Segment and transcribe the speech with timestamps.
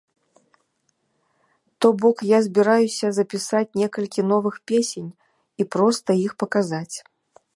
[1.81, 5.09] То бок, я збіраюся запісаць некалькі новых песень
[5.59, 6.95] і проста іх паказаць.